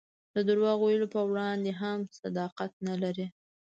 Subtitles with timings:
[0.33, 3.27] د درواغ ویلو په وړاندې هم صداقت نه لري.